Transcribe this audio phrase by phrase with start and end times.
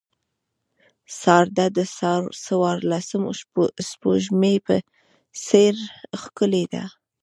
[1.19, 1.79] سارده د
[2.45, 3.23] څوارلسم
[3.89, 4.75] سپوږمۍ په
[5.45, 5.75] څېر
[6.21, 6.83] ښکلې ده.